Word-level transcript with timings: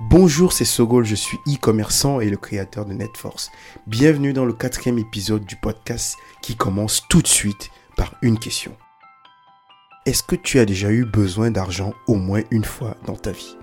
Bonjour, 0.00 0.52
c'est 0.52 0.64
Sogol, 0.64 1.04
je 1.04 1.14
suis 1.14 1.38
e-commerçant 1.46 2.18
et 2.18 2.28
le 2.28 2.36
créateur 2.36 2.84
de 2.84 2.92
NetForce. 2.92 3.52
Bienvenue 3.86 4.32
dans 4.32 4.44
le 4.44 4.52
quatrième 4.52 4.98
épisode 4.98 5.44
du 5.44 5.54
podcast 5.54 6.16
qui 6.42 6.56
commence 6.56 7.06
tout 7.08 7.22
de 7.22 7.28
suite 7.28 7.70
par 7.96 8.12
une 8.20 8.40
question. 8.40 8.76
Est-ce 10.04 10.24
que 10.24 10.34
tu 10.34 10.58
as 10.58 10.64
déjà 10.64 10.90
eu 10.90 11.04
besoin 11.04 11.52
d'argent 11.52 11.94
au 12.08 12.16
moins 12.16 12.42
une 12.50 12.64
fois 12.64 12.96
dans 13.06 13.14
ta 13.14 13.30
vie? 13.30 13.56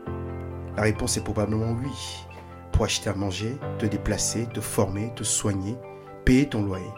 La 0.78 0.83
réponse 0.83 1.17
est 1.17 1.23
probablement 1.23 1.75
oui. 1.84 2.25
Pour 2.71 2.86
acheter 2.86 3.09
à 3.09 3.13
manger, 3.13 3.57
te 3.77 3.86
déplacer, 3.86 4.48
te 4.54 4.61
former, 4.61 5.11
te 5.13 5.25
soigner, 5.25 5.75
payer 6.23 6.48
ton 6.48 6.63
loyer. 6.63 6.93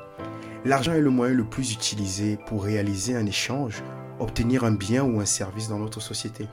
L'argent 0.63 0.93
est 0.93 1.01
le 1.01 1.09
moyen 1.09 1.33
le 1.33 1.43
plus 1.43 1.73
utilisé 1.73 2.37
pour 2.45 2.63
réaliser 2.63 3.15
un 3.15 3.25
échange, 3.25 3.81
obtenir 4.19 4.63
un 4.63 4.73
bien 4.73 5.03
ou 5.03 5.19
un 5.19 5.25
service 5.25 5.69
dans 5.69 5.79
notre 5.79 6.01
société. 6.01 6.47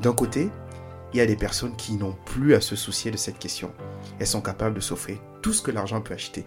D'un 0.00 0.12
côté, 0.12 0.50
il 1.12 1.18
y 1.18 1.20
a 1.20 1.26
des 1.26 1.36
personnes 1.36 1.76
qui 1.76 1.94
n'ont 1.94 2.16
plus 2.24 2.54
à 2.54 2.60
se 2.60 2.76
soucier 2.76 3.10
de 3.10 3.16
cette 3.16 3.38
question. 3.38 3.72
Elles 4.18 4.26
sont 4.26 4.42
capables 4.42 4.74
de 4.74 4.80
s'offrir 4.80 5.18
tout 5.42 5.52
ce 5.52 5.62
que 5.62 5.70
l'argent 5.70 6.00
peut 6.00 6.14
acheter. 6.14 6.44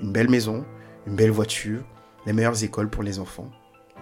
Une 0.00 0.12
belle 0.12 0.30
maison, 0.30 0.64
une 1.06 1.16
belle 1.16 1.30
voiture, 1.30 1.82
les 2.26 2.32
meilleures 2.32 2.62
écoles 2.62 2.90
pour 2.90 3.02
les 3.02 3.18
enfants, 3.18 3.50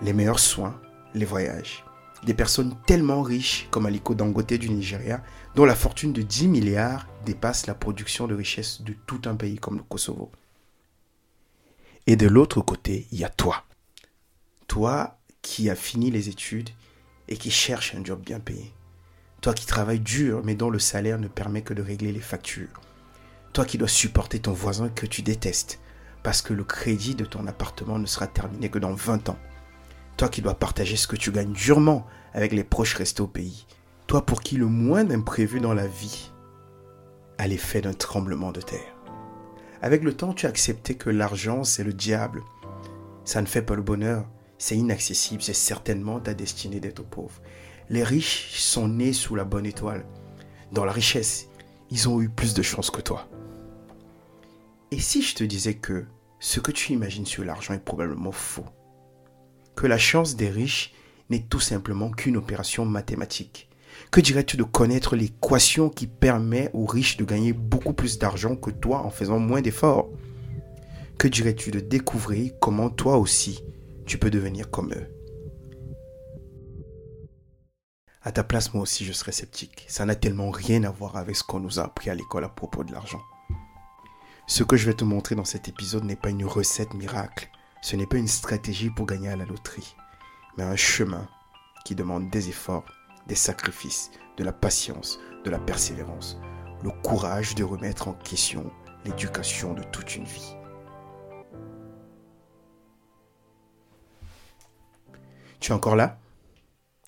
les 0.02 0.12
meilleurs 0.12 0.40
soins, 0.40 0.80
les 1.14 1.24
voyages. 1.24 1.84
Des 2.24 2.34
personnes 2.34 2.76
tellement 2.86 3.22
riches 3.22 3.66
comme 3.70 3.86
Aliko 3.86 4.14
Dangote 4.14 4.52
du 4.52 4.68
Nigeria, 4.68 5.22
dont 5.54 5.64
la 5.64 5.74
fortune 5.74 6.12
de 6.12 6.22
10 6.22 6.48
milliards 6.48 7.06
dépasse 7.24 7.66
la 7.66 7.74
production 7.74 8.26
de 8.26 8.34
richesse 8.34 8.82
de 8.82 8.94
tout 9.06 9.22
un 9.24 9.36
pays 9.36 9.58
comme 9.58 9.78
le 9.78 9.82
Kosovo. 9.82 10.30
Et 12.06 12.16
de 12.16 12.26
l'autre 12.26 12.60
côté, 12.60 13.06
il 13.12 13.18
y 13.18 13.24
a 13.24 13.30
toi. 13.30 13.64
Toi 14.66 15.18
qui 15.42 15.70
as 15.70 15.76
fini 15.76 16.10
les 16.10 16.28
études 16.28 16.70
et 17.28 17.36
qui 17.36 17.50
cherche 17.50 17.94
un 17.94 18.04
job 18.04 18.20
bien 18.20 18.40
payé. 18.40 18.74
Toi 19.40 19.54
qui 19.54 19.66
travailles 19.66 20.00
dur 20.00 20.42
mais 20.44 20.54
dont 20.54 20.70
le 20.70 20.78
salaire 20.78 21.18
ne 21.18 21.28
permet 21.28 21.62
que 21.62 21.74
de 21.74 21.82
régler 21.82 22.12
les 22.12 22.20
factures. 22.20 22.80
Toi 23.52 23.64
qui 23.64 23.78
dois 23.78 23.88
supporter 23.88 24.40
ton 24.40 24.52
voisin 24.52 24.88
que 24.88 25.06
tu 25.06 25.22
détestes 25.22 25.80
parce 26.22 26.42
que 26.42 26.52
le 26.52 26.64
crédit 26.64 27.14
de 27.14 27.24
ton 27.24 27.46
appartement 27.46 27.98
ne 27.98 28.06
sera 28.06 28.26
terminé 28.26 28.68
que 28.68 28.78
dans 28.78 28.92
20 28.92 29.30
ans. 29.30 29.38
Toi 30.16 30.28
qui 30.28 30.42
dois 30.42 30.54
partager 30.54 30.96
ce 30.96 31.06
que 31.06 31.16
tu 31.16 31.32
gagnes 31.32 31.52
durement 31.52 32.06
avec 32.34 32.52
les 32.52 32.64
proches 32.64 32.94
restés 32.94 33.22
au 33.22 33.26
pays. 33.26 33.66
Toi 34.06 34.26
pour 34.26 34.42
qui 34.42 34.56
le 34.56 34.66
moins 34.66 35.04
d'imprévu 35.04 35.60
dans 35.60 35.74
la 35.74 35.86
vie 35.86 36.30
a 37.38 37.46
l'effet 37.46 37.80
d'un 37.80 37.94
tremblement 37.94 38.52
de 38.52 38.60
terre. 38.60 38.94
Avec 39.82 40.02
le 40.02 40.14
temps, 40.14 40.34
tu 40.34 40.44
as 40.44 40.50
accepté 40.50 40.94
que 40.94 41.08
l'argent, 41.08 41.64
c'est 41.64 41.84
le 41.84 41.94
diable. 41.94 42.42
Ça 43.24 43.40
ne 43.40 43.46
fait 43.46 43.62
pas 43.62 43.74
le 43.74 43.82
bonheur. 43.82 44.26
C'est 44.58 44.76
inaccessible. 44.76 45.42
C'est 45.42 45.54
certainement 45.54 46.20
ta 46.20 46.34
destinée 46.34 46.80
d'être 46.80 47.02
pauvre. 47.02 47.40
Les 47.90 48.04
riches 48.04 48.52
sont 48.54 48.88
nés 48.88 49.12
sous 49.12 49.34
la 49.34 49.44
bonne 49.44 49.66
étoile. 49.66 50.06
Dans 50.72 50.84
la 50.84 50.92
richesse, 50.92 51.48
ils 51.90 52.08
ont 52.08 52.22
eu 52.22 52.28
plus 52.28 52.54
de 52.54 52.62
chance 52.62 52.90
que 52.90 53.00
toi. 53.00 53.28
Et 54.92 55.00
si 55.00 55.22
je 55.22 55.34
te 55.34 55.44
disais 55.44 55.74
que 55.74 56.06
ce 56.38 56.60
que 56.60 56.70
tu 56.70 56.92
imagines 56.92 57.26
sur 57.26 57.44
l'argent 57.44 57.74
est 57.74 57.84
probablement 57.84 58.32
faux 58.32 58.64
Que 59.76 59.86
la 59.86 59.98
chance 59.98 60.36
des 60.36 60.48
riches 60.48 60.94
n'est 61.28 61.42
tout 61.42 61.60
simplement 61.60 62.10
qu'une 62.10 62.36
opération 62.36 62.86
mathématique 62.86 63.68
que 64.10 64.20
dirais-tu 64.20 64.56
de 64.56 64.62
connaître 64.62 65.16
l'équation 65.16 65.88
qui 65.88 66.06
permet 66.06 66.70
aux 66.72 66.86
riches 66.86 67.16
de 67.16 67.24
gagner 67.24 67.52
beaucoup 67.52 67.92
plus 67.92 68.18
d'argent 68.18 68.56
que 68.56 68.70
toi 68.70 69.04
en 69.04 69.10
faisant 69.10 69.38
moins 69.38 69.60
d'efforts? 69.60 70.08
Que 71.18 71.28
dirais-tu 71.28 71.70
de 71.70 71.80
découvrir 71.80 72.52
comment 72.60 72.88
toi 72.88 73.18
aussi 73.18 73.64
tu 74.06 74.16
peux 74.18 74.30
devenir 74.30 74.70
comme 74.70 74.92
eux? 74.92 75.19
À 78.22 78.32
ta 78.32 78.44
place, 78.44 78.74
moi 78.74 78.82
aussi, 78.82 79.06
je 79.06 79.12
serais 79.14 79.32
sceptique. 79.32 79.86
Ça 79.88 80.04
n'a 80.04 80.14
tellement 80.14 80.50
rien 80.50 80.84
à 80.84 80.90
voir 80.90 81.16
avec 81.16 81.36
ce 81.36 81.42
qu'on 81.42 81.60
nous 81.60 81.80
a 81.80 81.84
appris 81.84 82.10
à 82.10 82.14
l'école 82.14 82.44
à 82.44 82.50
propos 82.50 82.84
de 82.84 82.92
l'argent. 82.92 83.22
Ce 84.46 84.62
que 84.62 84.76
je 84.76 84.84
vais 84.84 84.94
te 84.94 85.04
montrer 85.04 85.34
dans 85.34 85.46
cet 85.46 85.68
épisode 85.68 86.04
n'est 86.04 86.16
pas 86.16 86.28
une 86.28 86.44
recette 86.44 86.92
miracle. 86.92 87.48
Ce 87.80 87.96
n'est 87.96 88.06
pas 88.06 88.18
une 88.18 88.28
stratégie 88.28 88.90
pour 88.90 89.06
gagner 89.06 89.30
à 89.30 89.36
la 89.36 89.46
loterie, 89.46 89.96
mais 90.58 90.64
un 90.64 90.76
chemin 90.76 91.26
qui 91.86 91.94
demande 91.94 92.28
des 92.28 92.50
efforts, 92.50 92.84
des 93.26 93.34
sacrifices, 93.34 94.10
de 94.36 94.44
la 94.44 94.52
patience, 94.52 95.18
de 95.44 95.50
la 95.50 95.58
persévérance, 95.58 96.38
le 96.82 96.90
courage 96.90 97.54
de 97.54 97.64
remettre 97.64 98.08
en 98.08 98.12
question 98.12 98.70
l'éducation 99.06 99.72
de 99.72 99.82
toute 99.82 100.14
une 100.16 100.24
vie. 100.24 100.54
Tu 105.58 105.72
es 105.72 105.74
encore 105.74 105.96
là? 105.96 106.18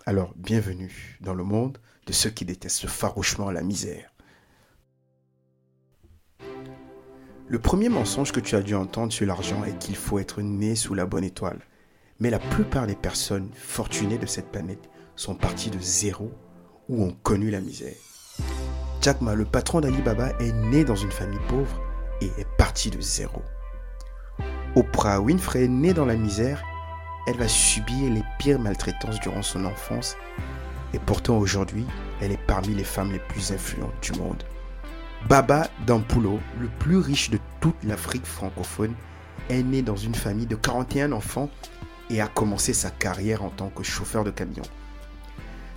Alors, 0.04 0.32
bienvenue 0.36 1.16
dans 1.20 1.34
le 1.34 1.44
monde 1.44 1.78
de 2.06 2.12
ceux 2.12 2.30
qui 2.30 2.44
détestent 2.44 2.88
farouchement 2.88 3.52
la 3.52 3.62
misère. 3.62 4.12
Le 7.46 7.58
premier 7.60 7.88
mensonge 7.88 8.32
que 8.32 8.40
tu 8.40 8.56
as 8.56 8.62
dû 8.62 8.74
entendre 8.74 9.12
sur 9.12 9.26
l'argent 9.26 9.62
est 9.64 9.78
qu'il 9.78 9.94
faut 9.94 10.18
être 10.18 10.42
né 10.42 10.74
sous 10.74 10.94
la 10.94 11.06
bonne 11.06 11.22
étoile. 11.22 11.60
Mais 12.18 12.30
la 12.30 12.40
plupart 12.40 12.86
des 12.86 12.96
personnes 12.96 13.50
fortunées 13.54 14.18
de 14.18 14.26
cette 14.26 14.50
planète 14.50 14.90
sont 15.14 15.36
parties 15.36 15.70
de 15.70 15.80
zéro 15.80 16.32
ou 16.88 17.04
ont 17.04 17.16
connu 17.22 17.50
la 17.50 17.60
misère. 17.60 17.94
Jack 19.02 19.20
Ma, 19.20 19.34
le 19.34 19.44
patron 19.44 19.80
d'Alibaba, 19.80 20.30
est 20.40 20.52
né 20.52 20.84
dans 20.84 20.96
une 20.96 21.12
famille 21.12 21.40
pauvre 21.48 21.80
et 22.20 22.30
est 22.38 22.56
parti 22.56 22.90
de 22.90 23.00
zéro. 23.00 23.42
Oprah 24.74 25.20
Winfrey 25.20 25.64
est 25.64 25.68
née 25.68 25.94
dans 25.94 26.06
la 26.06 26.16
misère 26.16 26.64
elle 27.26 27.36
va 27.36 27.48
subir 27.48 28.10
les 28.10 28.24
pires 28.38 28.58
maltraitances 28.58 29.20
durant 29.20 29.42
son 29.42 29.64
enfance 29.64 30.16
et 30.94 30.98
pourtant 30.98 31.38
aujourd'hui, 31.38 31.86
elle 32.20 32.32
est 32.32 32.46
parmi 32.46 32.74
les 32.74 32.84
femmes 32.84 33.12
les 33.12 33.18
plus 33.18 33.52
influentes 33.52 33.94
du 34.02 34.12
monde. 34.18 34.42
Baba 35.28 35.68
Dampulo, 35.86 36.40
le 36.60 36.68
plus 36.78 36.98
riche 36.98 37.30
de 37.30 37.38
toute 37.60 37.82
l'Afrique 37.84 38.26
francophone, 38.26 38.94
est 39.48 39.62
né 39.62 39.82
dans 39.82 39.96
une 39.96 40.14
famille 40.14 40.46
de 40.46 40.56
41 40.56 41.12
enfants 41.12 41.48
et 42.10 42.20
a 42.20 42.26
commencé 42.26 42.72
sa 42.72 42.90
carrière 42.90 43.42
en 43.42 43.50
tant 43.50 43.68
que 43.68 43.82
chauffeur 43.82 44.24
de 44.24 44.30
camion. 44.30 44.62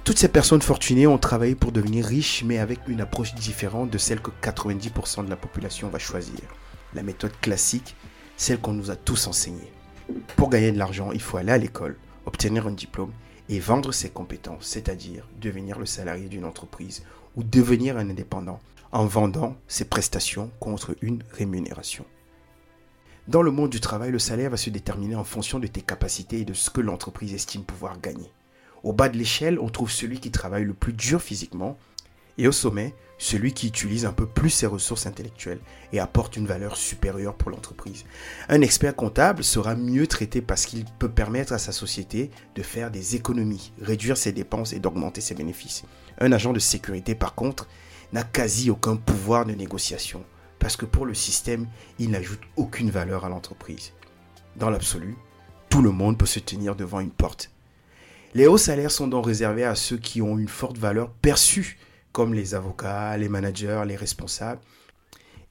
Toutes 0.03 0.19
ces 0.19 0.27
personnes 0.27 0.61
fortunées 0.61 1.07
ont 1.07 1.17
travaillé 1.17 1.55
pour 1.55 1.71
devenir 1.71 2.05
riches, 2.05 2.43
mais 2.43 2.59
avec 2.59 2.79
une 2.87 3.01
approche 3.01 3.33
différente 3.33 3.89
de 3.89 3.97
celle 3.97 4.21
que 4.21 4.31
90% 4.41 5.25
de 5.25 5.29
la 5.29 5.35
population 5.35 5.89
va 5.89 5.97
choisir. 5.97 6.41
La 6.93 7.01
méthode 7.01 7.33
classique, 7.41 7.95
celle 8.37 8.59
qu'on 8.59 8.73
nous 8.73 8.91
a 8.91 8.95
tous 8.95 9.27
enseignée. 9.27 9.71
Pour 10.35 10.49
gagner 10.49 10.71
de 10.71 10.77
l'argent, 10.77 11.11
il 11.11 11.21
faut 11.21 11.37
aller 11.37 11.51
à 11.51 11.57
l'école, 11.57 11.97
obtenir 12.25 12.67
un 12.67 12.71
diplôme 12.71 13.11
et 13.49 13.59
vendre 13.59 13.91
ses 13.91 14.09
compétences, 14.09 14.65
c'est-à-dire 14.65 15.27
devenir 15.39 15.79
le 15.79 15.85
salarié 15.85 16.27
d'une 16.27 16.45
entreprise 16.45 17.03
ou 17.35 17.43
devenir 17.43 17.97
un 17.97 18.09
indépendant 18.09 18.59
en 18.91 19.05
vendant 19.05 19.55
ses 19.67 19.85
prestations 19.85 20.51
contre 20.59 20.95
une 21.01 21.23
rémunération. 21.31 22.05
Dans 23.27 23.41
le 23.41 23.51
monde 23.51 23.71
du 23.71 23.79
travail, 23.79 24.11
le 24.11 24.19
salaire 24.19 24.51
va 24.51 24.57
se 24.57 24.69
déterminer 24.69 25.15
en 25.15 25.23
fonction 25.23 25.59
de 25.59 25.67
tes 25.67 25.81
capacités 25.81 26.41
et 26.41 26.45
de 26.45 26.53
ce 26.53 26.69
que 26.69 26.81
l'entreprise 26.81 27.33
estime 27.33 27.63
pouvoir 27.63 27.99
gagner. 27.99 28.31
Au 28.83 28.93
bas 28.93 29.09
de 29.09 29.17
l'échelle, 29.17 29.59
on 29.59 29.69
trouve 29.69 29.89
celui 29.89 30.19
qui 30.19 30.29
travaille 30.29 30.63
le 30.63 30.75
plus 30.75 30.93
dur 30.93 31.21
physiquement 31.21 31.77
et 32.37 32.47
au 32.47 32.51
sommet, 32.51 32.93
celui 33.17 33.53
qui 33.53 33.67
utilise 33.67 34.05
un 34.05 34.11
peu 34.11 34.25
plus 34.25 34.49
ses 34.49 34.65
ressources 34.65 35.05
intellectuelles 35.05 35.61
et 35.93 35.99
apporte 35.99 36.35
une 36.35 36.47
valeur 36.47 36.75
supérieure 36.75 37.35
pour 37.35 37.49
l'entreprise. 37.49 38.05
Un 38.49 38.61
expert 38.61 38.95
comptable 38.95 39.43
sera 39.43 39.75
mieux 39.75 40.07
traité 40.07 40.41
parce 40.41 40.65
qu'il 40.65 40.85
peut 40.99 41.09
permettre 41.09 41.53
à 41.53 41.57
sa 41.57 41.71
société 41.71 42.29
de 42.55 42.61
faire 42.61 42.91
des 42.91 43.15
économies, 43.15 43.71
réduire 43.81 44.17
ses 44.17 44.33
dépenses 44.33 44.73
et 44.73 44.79
d'augmenter 44.79 45.21
ses 45.21 45.35
bénéfices. 45.35 45.83
Un 46.19 46.31
agent 46.31 46.51
de 46.51 46.59
sécurité, 46.59 47.15
par 47.15 47.35
contre, 47.35 47.67
n'a 48.11 48.23
quasi 48.23 48.69
aucun 48.69 48.97
pouvoir 48.97 49.45
de 49.45 49.53
négociation 49.53 50.23
parce 50.59 50.77
que 50.77 50.85
pour 50.85 51.05
le 51.05 51.13
système, 51.13 51.67
il 51.99 52.09
n'ajoute 52.09 52.41
aucune 52.55 52.89
valeur 52.89 53.23
à 53.23 53.29
l'entreprise. 53.29 53.93
Dans 54.55 54.69
l'absolu, 54.69 55.15
tout 55.69 55.81
le 55.81 55.91
monde 55.91 56.17
peut 56.17 56.25
se 56.25 56.39
tenir 56.39 56.75
devant 56.75 57.01
une 57.01 57.11
porte. 57.11 57.51
Les 58.33 58.47
hauts 58.47 58.57
salaires 58.57 58.91
sont 58.91 59.07
donc 59.07 59.27
réservés 59.27 59.63
à 59.63 59.75
ceux 59.75 59.97
qui 59.97 60.21
ont 60.21 60.37
une 60.37 60.47
forte 60.47 60.77
valeur 60.77 61.09
perçue 61.09 61.77
comme 62.15 62.33
les 62.33 62.55
avocats, 62.55 63.17
les 63.17 63.27
managers, 63.27 63.83
les 63.85 63.97
responsables. 63.97 64.61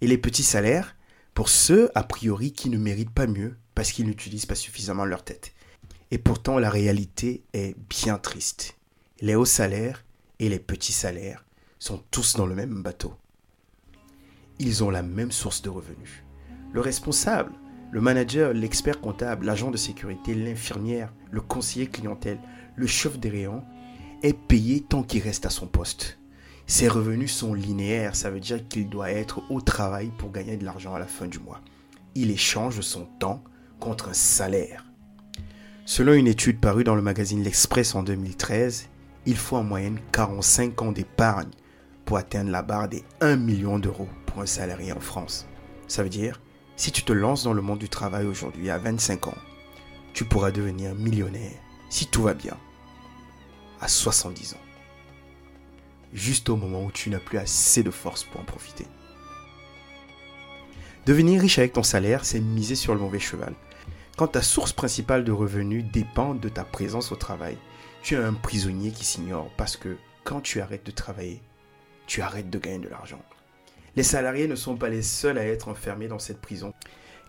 Et 0.00 0.06
les 0.06 0.16
petits 0.16 0.42
salaires 0.42 0.96
pour 1.34 1.50
ceux, 1.50 1.90
a 1.94 2.02
priori, 2.04 2.54
qui 2.54 2.70
ne 2.70 2.78
méritent 2.78 3.12
pas 3.12 3.26
mieux 3.26 3.58
parce 3.74 3.92
qu'ils 3.92 4.06
n'utilisent 4.06 4.46
pas 4.46 4.54
suffisamment 4.54 5.04
leur 5.04 5.24
tête. 5.24 5.52
Et 6.10 6.16
pourtant, 6.16 6.58
la 6.58 6.70
réalité 6.70 7.44
est 7.52 7.76
bien 7.90 8.16
triste. 8.16 8.78
Les 9.20 9.34
hauts 9.34 9.44
salaires 9.44 10.06
et 10.38 10.48
les 10.48 10.58
petits 10.58 10.94
salaires 10.94 11.44
sont 11.78 12.02
tous 12.10 12.34
dans 12.36 12.46
le 12.46 12.54
même 12.54 12.82
bateau. 12.82 13.12
Ils 14.58 14.82
ont 14.82 14.90
la 14.90 15.02
même 15.02 15.32
source 15.32 15.60
de 15.60 15.68
revenus. 15.68 16.24
Le 16.72 16.80
responsable, 16.80 17.52
le 17.92 18.00
manager, 18.00 18.54
l'expert 18.54 19.02
comptable, 19.02 19.44
l'agent 19.44 19.70
de 19.70 19.76
sécurité, 19.76 20.34
l'infirmière, 20.34 21.12
le 21.30 21.42
conseiller 21.42 21.88
clientèle, 21.88 22.38
le 22.74 22.86
chef 22.86 23.18
des 23.18 23.28
rayons 23.28 23.62
est 24.22 24.32
payé 24.32 24.80
tant 24.80 25.02
qu'il 25.02 25.22
reste 25.22 25.44
à 25.44 25.50
son 25.50 25.66
poste. 25.66 26.18
Ses 26.66 26.88
revenus 26.88 27.32
sont 27.32 27.52
linéaires, 27.52 28.16
ça 28.16 28.30
veut 28.30 28.40
dire 28.40 28.66
qu'il 28.68 28.88
doit 28.88 29.10
être 29.10 29.42
au 29.50 29.60
travail 29.60 30.10
pour 30.16 30.32
gagner 30.32 30.56
de 30.56 30.64
l'argent 30.64 30.94
à 30.94 30.98
la 30.98 31.06
fin 31.06 31.26
du 31.26 31.38
mois. 31.38 31.60
Il 32.14 32.30
échange 32.30 32.80
son 32.80 33.04
temps 33.18 33.44
contre 33.80 34.08
un 34.08 34.14
salaire. 34.14 34.86
Selon 35.84 36.14
une 36.14 36.26
étude 36.26 36.60
parue 36.60 36.84
dans 36.84 36.94
le 36.94 37.02
magazine 37.02 37.42
L'Express 37.42 37.94
en 37.94 38.02
2013, 38.02 38.88
il 39.26 39.36
faut 39.36 39.56
en 39.56 39.62
moyenne 39.62 40.00
45 40.12 40.80
ans 40.80 40.92
d'épargne 40.92 41.50
pour 42.06 42.16
atteindre 42.16 42.50
la 42.50 42.62
barre 42.62 42.88
des 42.88 43.04
1 43.20 43.36
million 43.36 43.78
d'euros 43.78 44.08
pour 44.24 44.40
un 44.40 44.46
salarié 44.46 44.92
en 44.92 45.00
France. 45.00 45.46
Ça 45.86 46.02
veut 46.02 46.08
dire, 46.08 46.40
si 46.76 46.92
tu 46.92 47.02
te 47.02 47.12
lances 47.12 47.44
dans 47.44 47.52
le 47.52 47.62
monde 47.62 47.78
du 47.78 47.90
travail 47.90 48.26
aujourd'hui 48.26 48.70
à 48.70 48.78
25 48.78 49.28
ans, 49.28 49.38
tu 50.14 50.24
pourras 50.24 50.50
devenir 50.50 50.94
millionnaire, 50.94 51.60
si 51.90 52.06
tout 52.06 52.22
va 52.22 52.32
bien, 52.32 52.56
à 53.80 53.88
70 53.88 54.54
ans. 54.54 54.63
Juste 56.14 56.48
au 56.48 56.56
moment 56.56 56.84
où 56.84 56.92
tu 56.92 57.10
n'as 57.10 57.18
plus 57.18 57.38
assez 57.38 57.82
de 57.82 57.90
force 57.90 58.24
pour 58.24 58.40
en 58.40 58.44
profiter. 58.44 58.86
Devenir 61.06 61.40
riche 61.40 61.58
avec 61.58 61.74
ton 61.74 61.82
salaire, 61.82 62.24
c'est 62.24 62.40
miser 62.40 62.76
sur 62.76 62.94
le 62.94 63.00
mauvais 63.00 63.18
cheval. 63.18 63.52
Quand 64.16 64.28
ta 64.28 64.42
source 64.42 64.72
principale 64.72 65.24
de 65.24 65.32
revenus 65.32 65.84
dépend 65.92 66.34
de 66.34 66.48
ta 66.48 66.64
présence 66.64 67.10
au 67.10 67.16
travail, 67.16 67.58
tu 68.02 68.14
es 68.14 68.18
un 68.18 68.32
prisonnier 68.32 68.92
qui 68.92 69.04
s'ignore 69.04 69.50
parce 69.56 69.76
que 69.76 69.96
quand 70.22 70.40
tu 70.40 70.60
arrêtes 70.60 70.86
de 70.86 70.92
travailler, 70.92 71.42
tu 72.06 72.22
arrêtes 72.22 72.48
de 72.48 72.58
gagner 72.58 72.78
de 72.78 72.88
l'argent. 72.88 73.20
Les 73.96 74.02
salariés 74.02 74.46
ne 74.46 74.54
sont 74.54 74.76
pas 74.76 74.88
les 74.88 75.02
seuls 75.02 75.38
à 75.38 75.46
être 75.46 75.68
enfermés 75.68 76.08
dans 76.08 76.18
cette 76.18 76.40
prison. 76.40 76.72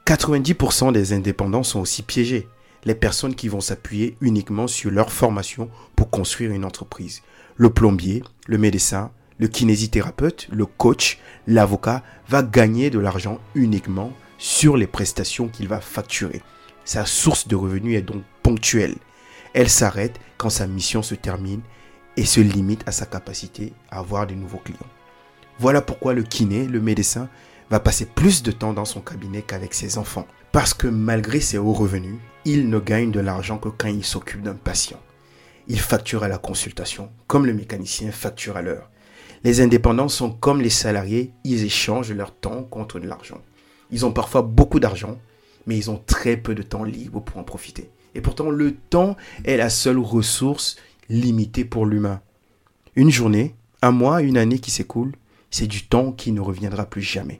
90% 0.06 0.92
des 0.92 1.14
indépendants 1.14 1.64
sont 1.64 1.80
aussi 1.80 2.04
piégés. 2.04 2.48
Les 2.84 2.96
personnes 2.96 3.36
qui 3.36 3.48
vont 3.48 3.62
s'appuyer 3.62 4.16
uniquement 4.22 4.68
sur 4.68 4.92
leur 4.92 5.12
formation 5.12 5.70
construire 6.16 6.52
une 6.52 6.64
entreprise. 6.64 7.22
Le 7.58 7.70
plombier, 7.70 8.24
le 8.48 8.58
médecin, 8.58 9.12
le 9.38 9.48
kinésithérapeute, 9.48 10.48
le 10.50 10.66
coach, 10.66 11.20
l'avocat 11.46 12.04
va 12.30 12.42
gagner 12.42 12.90
de 12.90 13.00
l'argent 13.00 13.40
uniquement 13.54 14.14
sur 14.38 14.78
les 14.78 14.88
prestations 14.88 15.50
qu'il 15.50 15.68
va 15.68 15.82
facturer. 15.82 16.42
Sa 16.86 17.06
source 17.06 17.50
de 17.50 17.56
revenus 17.56 17.98
est 17.98 18.02
donc 18.02 18.24
ponctuelle. 18.44 18.96
Elle 19.54 19.70
s'arrête 19.70 20.18
quand 20.38 20.50
sa 20.50 20.68
mission 20.68 21.02
se 21.02 21.16
termine 21.16 21.62
et 22.16 22.26
se 22.26 22.40
limite 22.40 22.88
à 22.88 22.94
sa 22.94 23.06
capacité 23.06 23.74
à 23.92 24.00
avoir 24.00 24.26
de 24.26 24.36
nouveaux 24.36 24.60
clients. 24.64 24.80
Voilà 25.60 25.82
pourquoi 25.82 26.14
le 26.14 26.24
kiné, 26.24 26.66
le 26.66 26.80
médecin, 26.80 27.28
va 27.70 27.82
passer 27.82 28.06
plus 28.06 28.42
de 28.42 28.52
temps 28.52 28.74
dans 28.74 28.86
son 28.86 29.02
cabinet 29.02 29.42
qu'avec 29.42 29.74
ses 29.74 29.98
enfants. 29.98 30.28
Parce 30.54 30.74
que 30.74 30.88
malgré 30.88 31.42
ses 31.42 31.58
hauts 31.58 31.74
revenus, 31.74 32.20
il 32.46 32.70
ne 32.70 32.80
gagne 32.80 33.12
de 33.12 33.20
l'argent 33.20 33.58
que 33.58 33.70
quand 33.70 33.90
il 33.90 34.06
s'occupe 34.06 34.44
d'un 34.44 34.54
patient. 34.56 35.00
Il 35.68 35.80
facture 35.80 36.24
à 36.24 36.28
la 36.28 36.38
consultation, 36.38 37.12
comme 37.26 37.46
le 37.46 37.54
mécanicien 37.54 38.12
facture 38.12 38.56
à 38.56 38.62
l'heure. 38.62 38.92
Les 39.44 39.62
indépendants 39.62 40.10
sont 40.10 40.32
comme 40.32 40.62
les 40.62 40.70
salariés, 40.70 41.32
ils 41.44 41.64
échangent 41.64 42.12
leur 42.12 42.36
temps 42.36 42.64
contre 42.64 43.00
de 43.00 43.08
l'argent. 43.08 43.42
Ils 43.92 44.06
ont 44.06 44.12
parfois 44.12 44.44
beaucoup 44.44 44.80
d'argent, 44.80 45.18
mais 45.66 45.78
ils 45.78 45.90
ont 45.90 46.02
très 46.06 46.38
peu 46.38 46.54
de 46.54 46.62
temps 46.62 46.84
libre 46.84 47.20
pour 47.20 47.38
en 47.38 47.44
profiter. 47.44 47.90
Et 48.14 48.22
pourtant, 48.22 48.50
le 48.50 48.76
temps 48.76 49.16
est 49.44 49.58
la 49.58 49.70
seule 49.70 50.00
ressource 50.00 50.78
limitée 51.10 51.66
pour 51.66 51.86
l'humain. 51.86 52.22
Une 52.96 53.12
journée, 53.12 53.56
un 53.82 53.92
mois, 53.92 54.22
une 54.22 54.38
année 54.38 54.60
qui 54.60 54.72
s'écoule, 54.72 55.14
c'est 55.52 55.68
du 55.68 55.88
temps 55.88 56.12
qui 56.12 56.32
ne 56.32 56.42
reviendra 56.42 56.86
plus 56.86 57.02
jamais. 57.02 57.40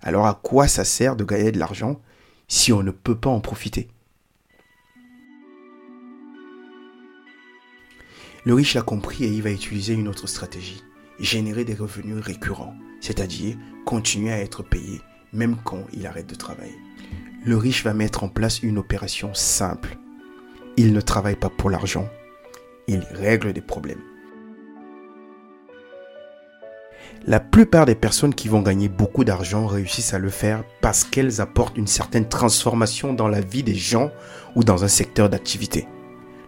Alors 0.00 0.26
à 0.26 0.34
quoi 0.34 0.68
ça 0.68 0.84
sert 0.84 1.16
de 1.16 1.24
gagner 1.24 1.52
de 1.52 1.58
l'argent 1.58 2.00
si 2.48 2.72
on 2.72 2.82
ne 2.82 2.90
peut 2.90 3.16
pas 3.16 3.30
en 3.30 3.40
profiter? 3.40 3.88
Le 8.44 8.54
riche 8.54 8.74
l'a 8.74 8.82
compris 8.82 9.24
et 9.24 9.28
il 9.28 9.42
va 9.42 9.50
utiliser 9.50 9.94
une 9.94 10.08
autre 10.08 10.26
stratégie, 10.26 10.82
générer 11.20 11.64
des 11.64 11.74
revenus 11.74 12.18
récurrents, 12.18 12.74
c'est-à-dire 13.00 13.56
continuer 13.84 14.32
à 14.32 14.40
être 14.40 14.62
payé 14.62 15.00
même 15.32 15.56
quand 15.64 15.84
il 15.92 16.06
arrête 16.06 16.28
de 16.28 16.34
travailler. 16.34 16.78
Le 17.44 17.56
riche 17.56 17.84
va 17.84 17.94
mettre 17.94 18.24
en 18.24 18.28
place 18.28 18.62
une 18.62 18.78
opération 18.78 19.34
simple. 19.34 19.96
Il 20.76 20.92
ne 20.92 21.00
travaille 21.00 21.36
pas 21.36 21.50
pour 21.50 21.70
l'argent, 21.70 22.08
il 22.86 23.00
règle 23.12 23.52
des 23.52 23.60
problèmes. 23.60 24.00
La 27.24 27.40
plupart 27.40 27.86
des 27.86 27.94
personnes 27.94 28.34
qui 28.34 28.48
vont 28.48 28.62
gagner 28.62 28.88
beaucoup 28.88 29.24
d'argent 29.24 29.66
réussissent 29.66 30.14
à 30.14 30.18
le 30.18 30.30
faire 30.30 30.64
parce 30.80 31.04
qu'elles 31.04 31.40
apportent 31.40 31.76
une 31.76 31.86
certaine 31.86 32.28
transformation 32.28 33.12
dans 33.12 33.28
la 33.28 33.40
vie 33.40 33.62
des 33.62 33.74
gens 33.74 34.10
ou 34.56 34.64
dans 34.64 34.82
un 34.82 34.88
secteur 34.88 35.28
d'activité. 35.28 35.86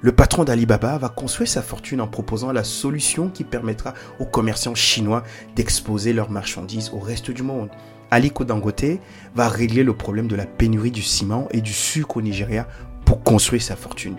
Le 0.05 0.13
patron 0.13 0.45
d'Alibaba 0.45 0.99
va 0.99 1.09
construire 1.09 1.49
sa 1.49 1.63
fortune 1.63 2.03
en 2.03 2.07
proposant 2.07 2.53
la 2.53 2.63
solution 2.63 3.31
qui 3.31 3.43
permettra 3.43 3.95
aux 4.21 4.27
commerçants 4.27 4.75
chinois 4.75 5.23
d'exposer 5.57 6.13
leurs 6.13 6.29
marchandises 6.29 6.91
au 6.93 6.99
reste 6.99 7.31
du 7.31 7.43
monde. 7.43 7.71
Aliko 8.11 8.45
Dangote 8.45 9.01
va 9.35 9.49
régler 9.49 9.83
le 9.83 9.97
problème 9.97 10.27
de 10.27 10.37
la 10.37 10.45
pénurie 10.45 10.91
du 10.91 11.01
ciment 11.01 11.49
et 11.53 11.63
du 11.63 11.73
sucre 11.73 12.19
au 12.19 12.21
Nigeria 12.21 12.69
pour 13.07 13.23
construire 13.23 13.63
sa 13.63 13.77
fortune. 13.77 14.17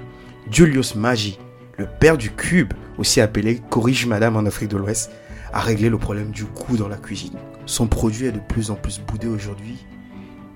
Julius 0.50 0.96
Magi, 0.96 1.38
le 1.78 1.86
père 1.86 2.18
du 2.18 2.32
cube, 2.32 2.74
aussi 2.98 3.22
appelé 3.22 3.62
Corrige 3.70 4.08
Madame 4.08 4.38
en 4.38 4.48
Afrique 4.48 4.70
de 4.70 4.78
l'Ouest, 4.78 5.12
a 5.54 5.60
réglé 5.60 5.90
le 5.90 6.00
problème 6.00 6.32
du 6.32 6.46
coût 6.46 6.78
dans 6.78 6.88
la 6.88 6.98
cuisine. 6.98 7.38
Son 7.68 7.86
produit 7.86 8.26
est 8.26 8.32
de 8.32 8.40
plus 8.40 8.72
en 8.72 8.76
plus 8.76 9.00
boudé 9.00 9.28
aujourd'hui, 9.28 9.86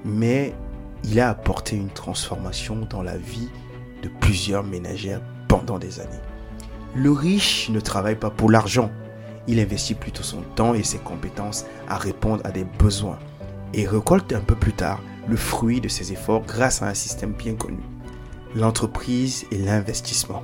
mais 0.04 0.56
il 1.04 1.20
a 1.20 1.30
apporté 1.30 1.76
une 1.76 1.92
transformation 1.92 2.88
dans 2.90 3.04
la 3.04 3.18
vie 3.18 3.50
de 4.02 4.10
plusieurs 4.20 4.64
ménagères 4.64 5.22
pendant 5.48 5.80
des 5.80 6.00
années. 6.00 6.10
Le 6.96 7.12
riche 7.12 7.70
ne 7.70 7.80
travaille 7.80 8.16
pas 8.16 8.30
pour 8.30 8.50
l'argent, 8.50 8.92
il 9.48 9.60
investit 9.60 9.96
plutôt 9.96 10.24
son 10.24 10.42
temps 10.56 10.74
et 10.74 10.84
ses 10.84 11.00
compétences 11.00 11.66
à 11.88 11.98
répondre 11.98 12.42
à 12.46 12.52
des 12.52 12.66
besoins 12.66 13.18
et 13.74 13.88
récolte 13.88 14.32
un 14.34 14.42
peu 14.42 14.56
plus 14.56 14.74
tard 14.74 15.02
le 15.28 15.36
fruit 15.36 15.82
de 15.82 15.88
ses 15.88 16.12
efforts 16.12 16.44
grâce 16.46 16.82
à 16.82 16.88
un 16.88 16.94
système 16.94 17.34
bien 17.34 17.56
connu. 17.56 17.82
L'entreprise 18.56 19.46
et 19.52 19.58
l'investissement. 19.58 20.44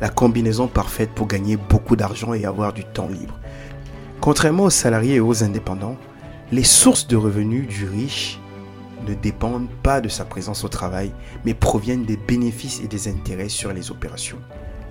La 0.00 0.08
combinaison 0.08 0.68
parfaite 0.68 1.10
pour 1.10 1.26
gagner 1.26 1.56
beaucoup 1.56 1.96
d'argent 1.96 2.34
et 2.34 2.44
avoir 2.44 2.72
du 2.72 2.84
temps 2.84 3.08
libre. 3.08 3.38
Contrairement 4.20 4.64
aux 4.64 4.70
salariés 4.70 5.16
et 5.16 5.20
aux 5.20 5.42
indépendants, 5.42 5.96
les 6.52 6.64
sources 6.64 7.06
de 7.06 7.16
revenus 7.16 7.66
du 7.66 7.88
riche 7.88 8.38
ne 9.06 9.14
dépendent 9.14 9.70
pas 9.82 10.00
de 10.00 10.08
sa 10.08 10.24
présence 10.24 10.64
au 10.64 10.68
travail, 10.68 11.12
mais 11.44 11.54
proviennent 11.54 12.04
des 12.04 12.16
bénéfices 12.16 12.80
et 12.80 12.88
des 12.88 13.08
intérêts 13.08 13.48
sur 13.48 13.72
les 13.72 13.90
opérations. 13.90 14.38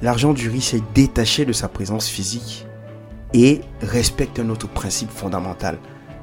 L'argent 0.01 0.33
du 0.33 0.49
riche 0.49 0.73
est 0.73 0.83
détaché 0.93 1.45
de 1.45 1.53
sa 1.53 1.67
présence 1.67 2.07
physique 2.07 2.65
et 3.33 3.61
respecte 3.81 4.39
un 4.39 4.49
autre 4.49 4.67
principe 4.67 5.11
fondamental, 5.11 5.77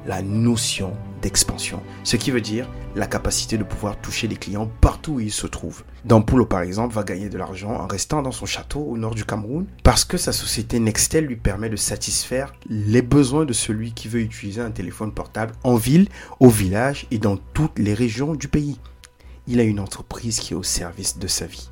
la 0.05 0.21
notion 0.21 0.93
d'expansion. 1.21 1.81
Ce 2.03 2.17
qui 2.17 2.31
veut 2.31 2.41
dire 2.41 2.67
la 2.95 3.07
capacité 3.07 3.57
de 3.57 3.63
pouvoir 3.63 3.99
toucher 3.99 4.27
les 4.27 4.35
clients 4.35 4.69
partout 4.81 5.13
où 5.13 5.19
ils 5.19 5.31
se 5.31 5.47
trouvent. 5.47 5.83
Dampulo, 6.05 6.45
par 6.45 6.61
exemple, 6.61 6.93
va 6.93 7.03
gagner 7.03 7.29
de 7.29 7.37
l'argent 7.37 7.71
en 7.71 7.87
restant 7.87 8.21
dans 8.21 8.31
son 8.31 8.45
château 8.45 8.81
au 8.81 8.97
nord 8.97 9.15
du 9.15 9.25
Cameroun 9.25 9.65
parce 9.83 10.05
que 10.05 10.17
sa 10.17 10.31
société 10.31 10.79
Nextel 10.79 11.25
lui 11.25 11.37
permet 11.37 11.69
de 11.69 11.75
satisfaire 11.75 12.53
les 12.69 13.01
besoins 13.01 13.45
de 13.45 13.53
celui 13.53 13.93
qui 13.93 14.07
veut 14.07 14.21
utiliser 14.21 14.61
un 14.61 14.71
téléphone 14.71 15.13
portable 15.13 15.53
en 15.63 15.75
ville, 15.75 16.07
au 16.39 16.49
village 16.49 17.07
et 17.09 17.17
dans 17.17 17.37
toutes 17.37 17.79
les 17.79 17.93
régions 17.93 18.35
du 18.35 18.47
pays. 18.47 18.79
Il 19.47 19.59
a 19.59 19.63
une 19.63 19.79
entreprise 19.79 20.39
qui 20.39 20.53
est 20.53 20.57
au 20.57 20.63
service 20.63 21.17
de 21.17 21.27
sa 21.27 21.45
vie. 21.45 21.69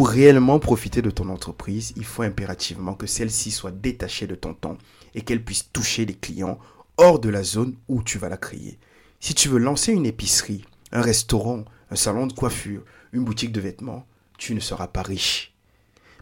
Pour 0.00 0.08
réellement 0.08 0.58
profiter 0.58 1.02
de 1.02 1.10
ton 1.10 1.28
entreprise, 1.28 1.92
il 1.94 2.06
faut 2.06 2.22
impérativement 2.22 2.94
que 2.94 3.06
celle-ci 3.06 3.50
soit 3.50 3.70
détachée 3.70 4.26
de 4.26 4.34
ton 4.34 4.54
temps 4.54 4.78
et 5.14 5.20
qu'elle 5.20 5.44
puisse 5.44 5.70
toucher 5.74 6.06
les 6.06 6.14
clients 6.14 6.58
hors 6.96 7.18
de 7.18 7.28
la 7.28 7.42
zone 7.42 7.76
où 7.86 8.02
tu 8.02 8.16
vas 8.16 8.30
la 8.30 8.38
créer. 8.38 8.78
Si 9.20 9.34
tu 9.34 9.50
veux 9.50 9.58
lancer 9.58 9.92
une 9.92 10.06
épicerie, 10.06 10.64
un 10.90 11.02
restaurant, 11.02 11.66
un 11.90 11.96
salon 11.96 12.26
de 12.26 12.32
coiffure, 12.32 12.82
une 13.12 13.24
boutique 13.24 13.52
de 13.52 13.60
vêtements, 13.60 14.06
tu 14.38 14.54
ne 14.54 14.60
seras 14.60 14.86
pas 14.86 15.02
riche. 15.02 15.54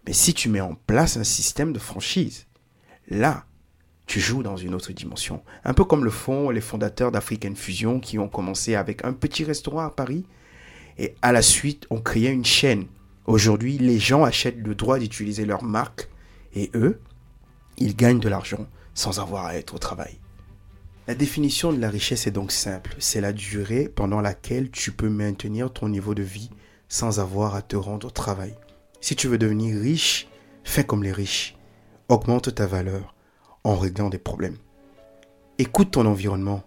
Mais 0.08 0.12
si 0.12 0.34
tu 0.34 0.48
mets 0.48 0.60
en 0.60 0.74
place 0.74 1.16
un 1.16 1.22
système 1.22 1.72
de 1.72 1.78
franchise, 1.78 2.46
là, 3.06 3.44
tu 4.08 4.18
joues 4.18 4.42
dans 4.42 4.56
une 4.56 4.74
autre 4.74 4.92
dimension. 4.92 5.44
Un 5.62 5.72
peu 5.72 5.84
comme 5.84 6.02
le 6.02 6.10
font 6.10 6.50
les 6.50 6.60
fondateurs 6.60 7.12
d'African 7.12 7.54
Fusion 7.54 8.00
qui 8.00 8.18
ont 8.18 8.28
commencé 8.28 8.74
avec 8.74 9.04
un 9.04 9.12
petit 9.12 9.44
restaurant 9.44 9.86
à 9.86 9.90
Paris 9.90 10.24
et 10.98 11.14
à 11.22 11.30
la 11.30 11.42
suite 11.42 11.86
ont 11.90 12.00
créé 12.00 12.30
une 12.30 12.44
chaîne. 12.44 12.88
Aujourd'hui, 13.28 13.76
les 13.76 13.98
gens 13.98 14.24
achètent 14.24 14.56
le 14.56 14.74
droit 14.74 14.98
d'utiliser 14.98 15.44
leur 15.44 15.62
marque 15.62 16.08
et 16.54 16.70
eux, 16.74 16.98
ils 17.76 17.94
gagnent 17.94 18.20
de 18.20 18.28
l'argent 18.30 18.66
sans 18.94 19.20
avoir 19.20 19.44
à 19.44 19.56
être 19.56 19.74
au 19.74 19.78
travail. 19.78 20.18
La 21.06 21.14
définition 21.14 21.70
de 21.70 21.78
la 21.78 21.90
richesse 21.90 22.26
est 22.26 22.30
donc 22.30 22.52
simple. 22.52 22.96
C'est 22.98 23.20
la 23.20 23.34
durée 23.34 23.90
pendant 23.94 24.22
laquelle 24.22 24.70
tu 24.70 24.92
peux 24.92 25.10
maintenir 25.10 25.70
ton 25.70 25.90
niveau 25.90 26.14
de 26.14 26.22
vie 26.22 26.48
sans 26.88 27.20
avoir 27.20 27.54
à 27.54 27.60
te 27.60 27.76
rendre 27.76 28.06
au 28.06 28.10
travail. 28.10 28.54
Si 29.02 29.14
tu 29.14 29.28
veux 29.28 29.36
devenir 29.36 29.78
riche, 29.78 30.26
fais 30.64 30.84
comme 30.84 31.02
les 31.02 31.12
riches. 31.12 31.54
Augmente 32.08 32.54
ta 32.54 32.66
valeur 32.66 33.14
en 33.62 33.76
réglant 33.76 34.08
des 34.08 34.16
problèmes. 34.16 34.56
Écoute 35.58 35.90
ton 35.90 36.06
environnement. 36.06 36.62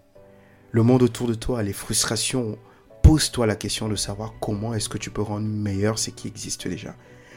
Le 0.70 0.84
monde 0.84 1.02
autour 1.02 1.28
de 1.28 1.34
toi, 1.34 1.64
les 1.64 1.74
frustrations. 1.74 2.60
Pose-toi 3.12 3.46
la 3.46 3.58
question 3.58 3.90
de 3.90 3.98
savoir 3.98 4.36
comment 4.40 4.74
est-ce 4.74 4.88
que 4.88 4.98
tu 4.98 5.10
peux 5.10 5.22
rendre 5.22 5.46
meilleur 5.46 6.00
ce 6.00 6.12
qui 6.12 6.30
existe 6.30 6.70
déjà. 6.70 6.96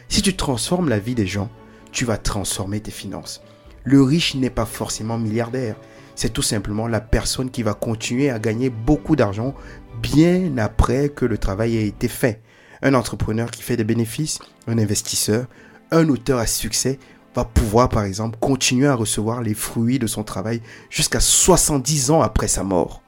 Si 0.08 0.22
tu 0.22 0.36
transformes 0.36 0.88
la 0.88 1.00
vie 1.00 1.16
des 1.16 1.26
gens, 1.26 1.50
tu 1.90 2.04
vas 2.04 2.16
transformer 2.16 2.78
tes 2.78 2.92
finances. 2.92 3.42
Le 3.82 4.00
riche 4.00 4.36
n'est 4.36 4.50
pas 4.50 4.66
forcément 4.66 5.18
milliardaire 5.18 5.74
c'est 6.14 6.32
tout 6.32 6.42
simplement 6.42 6.86
la 6.86 7.00
personne 7.00 7.50
qui 7.50 7.64
va 7.64 7.74
continuer 7.74 8.30
à 8.30 8.38
gagner 8.38 8.70
beaucoup 8.70 9.16
d'argent 9.16 9.52
bien 10.00 10.58
après 10.58 11.08
que 11.08 11.24
le 11.24 11.38
travail 11.38 11.76
ait 11.76 11.88
été 11.88 12.06
fait. 12.06 12.40
Un 12.80 12.94
entrepreneur 12.94 13.50
qui 13.50 13.64
fait 13.64 13.76
des 13.76 13.82
bénéfices, 13.82 14.38
un 14.68 14.78
investisseur, 14.78 15.46
un 15.90 16.08
auteur 16.08 16.38
à 16.38 16.46
succès 16.46 17.00
va 17.34 17.44
pouvoir, 17.44 17.88
par 17.88 18.04
exemple, 18.04 18.38
continuer 18.38 18.86
à 18.86 18.94
recevoir 18.94 19.42
les 19.42 19.54
fruits 19.54 19.98
de 19.98 20.06
son 20.06 20.22
travail 20.22 20.62
jusqu'à 20.88 21.18
70 21.18 22.12
ans 22.12 22.22
après 22.22 22.46
sa 22.46 22.62
mort. 22.62 23.02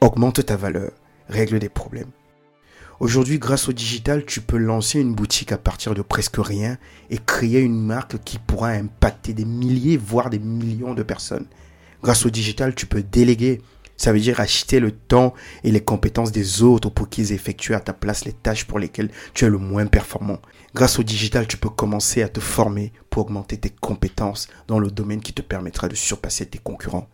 Augmente 0.00 0.44
ta 0.44 0.56
valeur, 0.56 0.90
règle 1.28 1.58
des 1.58 1.68
problèmes. 1.68 2.10
Aujourd'hui, 3.00 3.38
grâce 3.38 3.68
au 3.68 3.72
digital, 3.72 4.24
tu 4.24 4.40
peux 4.40 4.56
lancer 4.56 5.00
une 5.00 5.14
boutique 5.14 5.50
à 5.50 5.58
partir 5.58 5.94
de 5.94 6.02
presque 6.02 6.36
rien 6.38 6.78
et 7.10 7.18
créer 7.18 7.60
une 7.60 7.80
marque 7.80 8.22
qui 8.22 8.38
pourra 8.38 8.68
impacter 8.68 9.32
des 9.32 9.44
milliers, 9.44 9.96
voire 9.96 10.30
des 10.30 10.38
millions 10.38 10.94
de 10.94 11.02
personnes. 11.02 11.46
Grâce 12.02 12.24
au 12.24 12.30
digital, 12.30 12.74
tu 12.74 12.86
peux 12.86 13.02
déléguer. 13.02 13.60
Ça 13.96 14.12
veut 14.12 14.20
dire 14.20 14.40
acheter 14.40 14.80
le 14.80 14.92
temps 14.92 15.34
et 15.64 15.70
les 15.70 15.82
compétences 15.82 16.32
des 16.32 16.62
autres 16.62 16.90
pour 16.90 17.08
qu'ils 17.08 17.32
effectuent 17.32 17.74
à 17.74 17.80
ta 17.80 17.92
place 17.92 18.24
les 18.24 18.32
tâches 18.32 18.64
pour 18.64 18.78
lesquelles 18.78 19.10
tu 19.34 19.44
es 19.44 19.50
le 19.50 19.58
moins 19.58 19.86
performant. 19.86 20.40
Grâce 20.74 20.98
au 20.98 21.02
digital, 21.02 21.46
tu 21.46 21.56
peux 21.56 21.68
commencer 21.70 22.22
à 22.22 22.28
te 22.28 22.40
former 22.40 22.92
pour 23.10 23.22
augmenter 23.22 23.56
tes 23.56 23.70
compétences 23.70 24.48
dans 24.66 24.78
le 24.78 24.90
domaine 24.90 25.20
qui 25.20 25.32
te 25.32 25.42
permettra 25.42 25.88
de 25.88 25.94
surpasser 25.94 26.46
tes 26.46 26.58
concurrents. 26.58 27.08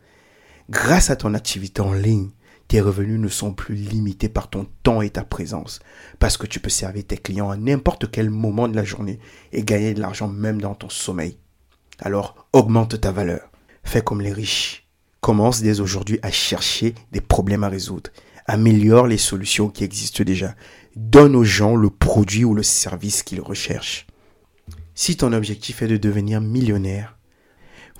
Grâce 0.70 1.10
à 1.10 1.16
ton 1.16 1.34
activité 1.34 1.80
en 1.80 1.92
ligne, 1.92 2.30
tes 2.70 2.80
revenus 2.80 3.18
ne 3.18 3.26
sont 3.26 3.52
plus 3.52 3.74
limités 3.74 4.28
par 4.28 4.48
ton 4.48 4.64
temps 4.84 5.02
et 5.02 5.10
ta 5.10 5.24
présence, 5.24 5.80
parce 6.20 6.36
que 6.36 6.46
tu 6.46 6.60
peux 6.60 6.70
servir 6.70 7.04
tes 7.04 7.16
clients 7.16 7.50
à 7.50 7.56
n'importe 7.56 8.08
quel 8.08 8.30
moment 8.30 8.68
de 8.68 8.76
la 8.76 8.84
journée 8.84 9.18
et 9.50 9.64
gagner 9.64 9.92
de 9.92 10.00
l'argent 10.00 10.28
même 10.28 10.60
dans 10.60 10.76
ton 10.76 10.88
sommeil. 10.88 11.36
Alors, 11.98 12.46
augmente 12.52 13.00
ta 13.00 13.10
valeur. 13.10 13.50
Fais 13.82 14.02
comme 14.02 14.20
les 14.20 14.32
riches. 14.32 14.86
Commence 15.20 15.62
dès 15.62 15.80
aujourd'hui 15.80 16.20
à 16.22 16.30
chercher 16.30 16.94
des 17.10 17.20
problèmes 17.20 17.64
à 17.64 17.68
résoudre. 17.68 18.10
Améliore 18.46 19.08
les 19.08 19.18
solutions 19.18 19.68
qui 19.68 19.82
existent 19.82 20.22
déjà. 20.22 20.54
Donne 20.94 21.34
aux 21.34 21.42
gens 21.42 21.74
le 21.74 21.90
produit 21.90 22.44
ou 22.44 22.54
le 22.54 22.62
service 22.62 23.24
qu'ils 23.24 23.40
recherchent. 23.40 24.06
Si 24.94 25.16
ton 25.16 25.32
objectif 25.32 25.82
est 25.82 25.88
de 25.88 25.96
devenir 25.96 26.40
millionnaire, 26.40 27.18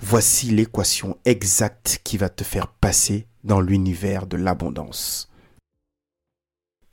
voici 0.01 0.47
l'équation 0.47 1.17
exacte 1.25 2.01
qui 2.03 2.17
va 2.17 2.29
te 2.29 2.43
faire 2.43 2.67
passer 2.67 3.27
dans 3.43 3.61
l'univers 3.61 4.25
de 4.25 4.35
l'abondance. 4.35 5.31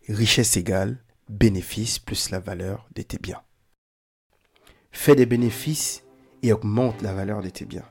Richesse 0.09 0.57
égale 0.57 1.03
bénéfice 1.29 1.99
plus 1.99 2.31
la 2.31 2.39
valeur 2.39 2.87
de 2.95 3.03
tes 3.03 3.19
biens. 3.19 3.43
Fais 4.93 5.17
des 5.17 5.27
bénéfices 5.27 6.05
et 6.43 6.53
augmente 6.53 7.03
la 7.03 7.13
valeur 7.13 7.43
de 7.43 7.49
tes 7.49 7.65
biens. 7.65 7.89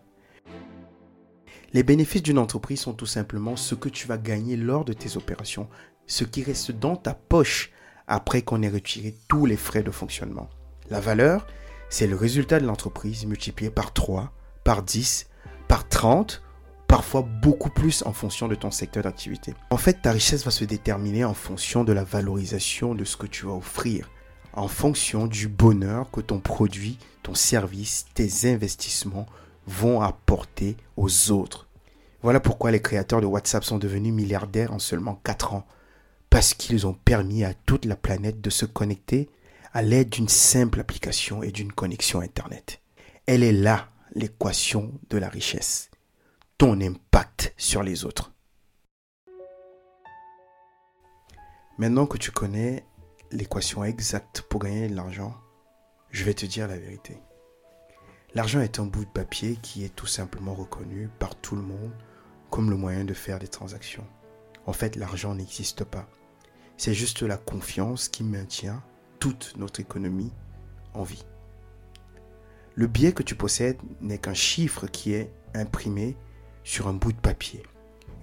Les 1.74 1.84
bénéfices 1.84 2.24
d'une 2.24 2.40
entreprise 2.40 2.82
sont 2.82 2.94
tout 2.94 3.06
simplement 3.06 3.56
ce 3.56 3.76
que 3.76 3.90
tu 3.90 4.08
vas 4.08 4.18
gagner 4.18 4.56
lors 4.56 4.86
de 4.86 4.94
tes 4.94 5.18
opérations, 5.18 5.68
ce 6.06 6.24
qui 6.24 6.44
reste 6.44 6.72
dans 6.72 6.96
ta 6.96 7.14
poche 7.14 7.72
après 8.08 8.42
qu'on 8.42 8.62
ait 8.62 8.70
retiré 8.70 9.16
tous 9.28 9.46
les 9.46 9.58
frais 9.58 9.84
de 9.84 9.92
fonctionnement. 9.92 10.50
La 10.90 11.02
valeur, 11.02 11.46
c'est 11.90 12.08
le 12.08 12.16
résultat 12.16 12.60
de 12.60 12.66
l'entreprise 12.66 13.26
multiplié 13.26 13.70
par 13.70 13.94
3, 13.94 14.32
par 14.68 14.84
10, 14.84 15.28
par 15.70 15.88
30 15.88 16.44
parfois 16.90 17.22
beaucoup 17.22 17.70
plus 17.70 18.04
en 18.06 18.12
fonction 18.12 18.50
de 18.50 18.56
ton 18.56 18.70
secteur 18.70 19.04
d'activité. 19.04 19.54
En 19.70 19.78
fait, 19.78 20.02
ta 20.02 20.12
richesse 20.12 20.44
va 20.44 20.52
se 20.52 20.66
déterminer 20.66 21.24
en 21.24 21.34
fonction 21.34 21.86
de 21.86 21.94
la 21.94 22.04
valorisation 22.04 22.94
de 22.94 23.06
ce 23.06 23.16
que 23.16 23.28
tu 23.28 23.46
vas 23.46 23.54
offrir, 23.54 24.10
en 24.52 24.68
fonction 24.68 25.26
du 25.26 25.48
bonheur 25.48 26.12
que 26.12 26.20
ton 26.20 26.42
produit, 26.42 27.00
ton 27.24 27.34
service, 27.34 28.08
tes 28.14 28.52
investissements 28.52 29.26
vont 29.68 30.02
apporter 30.02 30.76
aux 30.98 31.32
autres. 31.32 31.70
Voilà 32.22 32.42
pourquoi 32.42 32.72
les 32.72 32.82
créateurs 32.82 33.22
de 33.22 33.26
WhatsApp 33.26 33.64
sont 33.64 33.78
devenus 33.78 34.14
milliardaires 34.14 34.74
en 34.74 34.80
seulement 34.80 35.22
4 35.24 35.54
ans. 35.54 35.66
Parce 36.30 36.54
qu'ils 36.54 36.86
ont 36.86 36.94
permis 37.06 37.46
à 37.46 37.54
toute 37.54 37.86
la 37.86 37.96
planète 37.96 38.42
de 38.42 38.50
se 38.50 38.66
connecter 38.66 39.30
à 39.72 39.82
l'aide 39.82 40.10
d'une 40.10 40.28
simple 40.28 40.82
application 40.82 41.42
et 41.42 41.54
d'une 41.54 41.72
connexion 41.72 42.20
Internet. 42.20 42.82
Elle 43.28 43.44
est 43.44 43.54
là 43.54 43.92
l'équation 44.14 45.00
de 45.10 45.18
la 45.18 45.30
richesse 45.30 45.90
ton 46.58 46.82
impact 46.82 47.54
sur 47.56 47.84
les 47.84 48.04
autres. 48.04 48.34
Maintenant 51.78 52.08
que 52.08 52.18
tu 52.18 52.32
connais 52.32 52.84
l'équation 53.32 53.84
exacte 53.84 54.42
pour 54.42 54.62
gagner 54.62 54.88
de 54.88 54.96
l'argent, 54.96 55.36
je 56.10 56.24
vais 56.24 56.34
te 56.34 56.48
dire 56.48 56.68
la 56.68 56.80
vérité. 56.80 57.20
L'argent 58.34 58.60
est 58.60 58.80
un 58.80 58.86
bout 58.86 59.06
de 59.06 59.10
papier 59.10 59.58
qui 59.62 59.84
est 59.84 59.96
tout 59.96 60.08
simplement 60.08 60.56
reconnu 60.56 61.10
par 61.20 61.36
tout 61.36 61.56
le 61.56 61.62
monde 61.62 61.94
comme 62.50 62.72
le 62.72 62.78
moyen 62.78 63.06
de 63.06 63.14
faire 63.14 63.38
des 63.38 63.48
transactions. 63.48 64.08
En 64.66 64.74
fait, 64.74 64.96
l'argent 64.96 65.36
n'existe 65.36 65.84
pas. 65.84 66.10
C'est 66.76 66.96
juste 66.96 67.22
la 67.22 67.38
confiance 67.38 68.10
qui 68.10 68.24
maintient 68.24 68.84
toute 69.20 69.54
notre 69.58 69.80
économie 69.80 70.34
en 70.96 71.04
vie. 71.04 71.24
Le 72.78 72.86
biais 72.86 73.12
que 73.12 73.24
tu 73.24 73.34
possèdes 73.34 73.80
n'est 74.02 74.20
qu'un 74.20 74.36
chiffre 74.36 74.86
qui 74.86 75.14
est 75.14 75.34
imprimé 75.56 76.16
sur 76.64 76.88
un 76.88 76.94
bout 76.94 77.12
de 77.12 77.18
papier. 77.18 77.64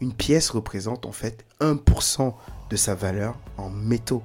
Une 0.00 0.12
pièce 0.12 0.48
représente 0.50 1.06
en 1.06 1.10
fait 1.10 1.44
1% 1.60 2.32
de 2.70 2.76
sa 2.76 2.94
valeur 2.94 3.36
en 3.56 3.68
métaux. 3.68 4.22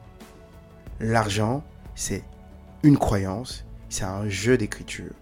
L'argent, 1.00 1.64
c'est 1.96 2.24
une 2.84 3.00
croyance, 3.00 3.66
c'est 3.90 4.04
un 4.04 4.30
jeu 4.30 4.56
d'écriture. 4.56 5.14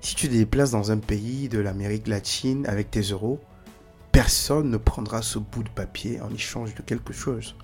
Si 0.00 0.14
tu 0.14 0.26
te 0.26 0.32
déplaces 0.32 0.70
dans 0.70 0.90
un 0.90 0.96
pays 0.96 1.50
de 1.50 1.58
l'Amérique 1.58 2.08
latine 2.08 2.64
avec 2.66 2.90
tes 2.90 3.02
euros, 3.02 3.38
personne 4.12 4.70
ne 4.70 4.78
prendra 4.78 5.20
ce 5.20 5.38
bout 5.38 5.62
de 5.62 5.68
papier 5.68 6.22
en 6.22 6.32
échange 6.32 6.74
de 6.74 6.80
quelque 6.80 7.12
chose. 7.12 7.54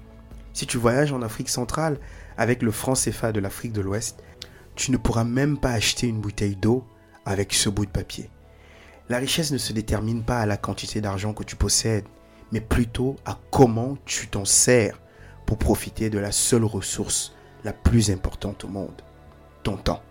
Si 0.53 0.67
tu 0.67 0.77
voyages 0.77 1.13
en 1.13 1.23
Afrique 1.23 1.49
centrale 1.49 1.99
avec 2.37 2.63
le 2.63 2.73
franc 2.73 2.93
CFA 2.93 3.33
de 3.33 3.41
l'Afrique 3.41 3.73
de 3.73 3.81
l'Ouest, 3.81 4.23
tu 4.77 4.93
ne 4.93 4.99
pourras 4.99 5.25
même 5.25 5.59
pas 5.59 5.73
acheter 5.73 6.07
une 6.07 6.21
bouteille 6.21 6.57
d'eau 6.57 6.85
avec 7.25 7.53
ce 7.55 7.69
bout 7.69 7.87
de 7.87 7.91
papier. 7.91 8.31
La 9.09 9.19
richesse 9.19 9.51
ne 9.51 9.59
se 9.59 9.73
détermine 9.73 10.23
pas 10.23 10.41
à 10.41 10.47
la 10.47 10.57
quantité 10.57 11.01
d'argent 11.01 11.33
que 11.33 11.45
tu 11.45 11.57
possèdes, 11.57 12.05
mais 12.53 12.61
plutôt 12.61 13.17
à 13.25 13.39
comment 13.51 13.97
tu 14.05 14.29
t'en 14.29 14.45
sers 14.45 15.01
pour 15.47 15.59
profiter 15.59 16.11
de 16.11 16.19
la 16.19 16.33
seule 16.33 16.65
ressource 16.65 17.35
la 17.65 17.73
plus 17.73 18.11
importante 18.11 18.65
au 18.65 18.69
monde, 18.69 19.03
ton 19.63 19.77
temps. 19.77 20.03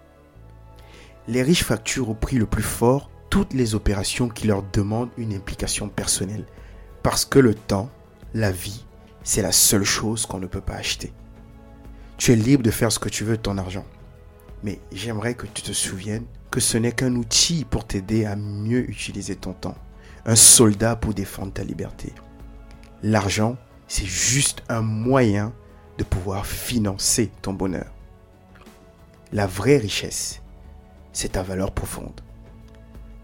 Les 1.28 1.42
riches 1.42 1.64
facturent 1.64 2.10
au 2.10 2.14
prix 2.14 2.38
le 2.38 2.46
plus 2.46 2.64
fort 2.64 3.10
toutes 3.30 3.54
les 3.54 3.76
opérations 3.76 4.30
qui 4.30 4.48
leur 4.48 4.64
demandent 4.64 5.12
une 5.18 5.34
implication 5.34 5.90
personnelle, 5.90 6.46
parce 7.04 7.26
que 7.26 7.40
le 7.40 7.54
temps, 7.54 7.90
la 8.34 8.52
vie, 8.52 8.86
c'est 9.24 9.42
la 9.42 9.52
seule 9.52 9.84
chose 9.84 10.26
qu'on 10.26 10.40
ne 10.40 10.48
peut 10.48 10.62
pas 10.62 10.76
acheter. 10.76 11.14
Tu 12.18 12.32
es 12.32 12.36
libre 12.36 12.64
de 12.64 12.72
faire 12.72 12.92
ce 12.92 13.00
que 13.00 13.10
tu 13.10 13.24
veux 13.24 13.38
de 13.38 13.42
ton 13.42 13.58
argent, 13.58 13.86
mais 14.66 14.80
j'aimerais 14.92 15.36
que 15.36 15.46
tu 15.46 15.62
te 15.62 15.74
souviennes 15.74 16.26
que 16.50 16.60
ce 16.60 16.80
n'est 16.80 16.92
qu'un 16.92 17.14
outil 17.16 17.66
pour 17.66 17.86
t'aider 17.86 18.26
à 18.26 18.36
mieux 18.36 18.90
utiliser 18.90 19.36
ton 19.36 19.54
temps, 19.54 19.78
un 20.26 20.36
soldat 20.36 20.96
pour 20.96 21.14
défendre 21.14 21.54
ta 21.54 21.64
liberté. 21.64 22.12
L'argent, 23.04 23.58
c'est 23.88 24.08
juste 24.08 24.64
un 24.68 24.82
moyen 24.82 25.54
de 26.00 26.04
pouvoir 26.04 26.48
financer 26.48 27.30
ton 27.44 27.54
bonheur. 27.54 27.92
La 29.32 29.46
vraie 29.46 29.78
richesse, 29.78 30.42
c'est 31.14 31.34
ta 31.34 31.44
valeur 31.44 31.72
profonde, 31.72 32.22